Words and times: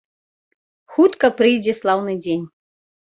Хутка 0.93 1.29
прыйдзе 1.41 1.75
слаўны 1.81 2.13
дзень. 2.27 2.45